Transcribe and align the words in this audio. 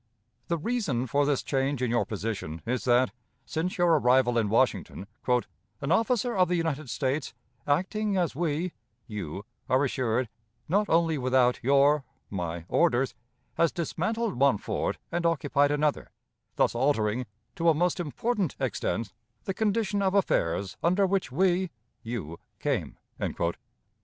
The 0.47 0.57
reason 0.57 1.05
for 1.05 1.27
this 1.27 1.43
change 1.43 1.79
in 1.79 1.91
your 1.91 2.07
position 2.07 2.63
is 2.65 2.85
that, 2.85 3.11
since 3.45 3.77
your 3.77 3.99
arrival 3.99 4.35
in 4.39 4.49
Washington, 4.49 5.05
"an 5.27 5.91
officer 5.91 6.35
of 6.35 6.47
the 6.47 6.55
United 6.55 6.89
States, 6.89 7.35
acting 7.67 8.17
as 8.17 8.35
we 8.35 8.73
(you) 9.05 9.45
are 9.69 9.83
assured, 9.85 10.27
not 10.67 10.89
only 10.89 11.19
without 11.19 11.59
your 11.61 12.03
(my) 12.31 12.65
orders, 12.67 13.13
has 13.57 13.71
dismantled 13.71 14.33
one 14.39 14.57
fort 14.57 14.97
and 15.11 15.23
occupied 15.23 15.69
another, 15.69 16.09
thus 16.55 16.73
altering, 16.73 17.27
to 17.55 17.69
a 17.69 17.75
most 17.75 17.99
important 17.99 18.55
extent, 18.59 19.13
the 19.43 19.53
condition 19.53 20.01
of 20.01 20.15
affairs 20.15 20.77
under 20.81 21.05
which 21.05 21.31
we 21.31 21.69
(you) 22.01 22.39
came." 22.57 22.97